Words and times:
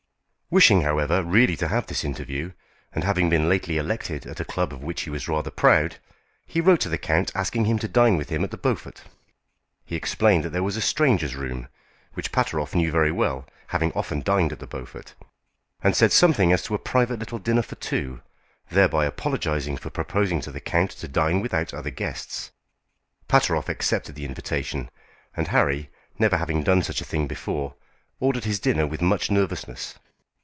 Wishing, 0.53 0.81
however, 0.81 1.23
really 1.23 1.55
to 1.55 1.69
have 1.69 1.87
this 1.87 2.03
interview, 2.03 2.51
and 2.91 3.05
having 3.05 3.29
been 3.29 3.47
lately 3.47 3.77
elected 3.77 4.25
at 4.25 4.41
a 4.41 4.43
club 4.43 4.73
of 4.73 4.83
which 4.83 5.03
he 5.03 5.09
was 5.09 5.29
rather 5.29 5.49
proud, 5.49 5.95
he 6.45 6.59
wrote 6.59 6.81
to 6.81 6.89
the 6.89 6.97
count 6.97 7.31
asking 7.33 7.63
him 7.63 7.79
to 7.79 7.87
dine 7.87 8.17
with 8.17 8.27
him 8.27 8.43
at 8.43 8.51
the 8.51 8.57
Beaufort. 8.57 9.03
He 9.85 9.95
explained 9.95 10.43
that 10.43 10.49
there 10.49 10.61
was 10.61 10.75
a 10.75 10.81
strangers' 10.81 11.37
room, 11.37 11.69
which 12.15 12.33
Pateroff 12.33 12.75
knew 12.75 12.91
very 12.91 13.13
well, 13.13 13.45
having 13.67 13.93
often 13.93 14.19
dined 14.19 14.51
at 14.51 14.59
the 14.59 14.67
Beaufort, 14.67 15.13
and 15.81 15.95
said 15.95 16.11
something 16.11 16.51
as 16.51 16.63
to 16.63 16.75
a 16.75 16.77
private 16.77 17.19
little 17.19 17.39
dinner 17.39 17.61
for 17.61 17.75
two, 17.75 18.19
thereby 18.69 19.05
apologizing 19.05 19.77
for 19.77 19.89
proposing 19.89 20.41
to 20.41 20.51
the 20.51 20.59
count 20.59 20.91
to 20.91 21.07
dine 21.07 21.39
without 21.39 21.73
other 21.73 21.91
guests. 21.91 22.51
Pateroff 23.29 23.69
accepted 23.69 24.15
the 24.15 24.25
invitation, 24.25 24.89
and 25.33 25.47
Harry, 25.47 25.89
never 26.19 26.35
having 26.35 26.61
done 26.61 26.83
such 26.83 26.99
a 26.99 27.05
thing 27.05 27.25
before, 27.25 27.75
ordered 28.19 28.43
his 28.43 28.59
dinner 28.59 28.85
with 28.85 29.01
much 29.01 29.31
nervousness. 29.31 29.95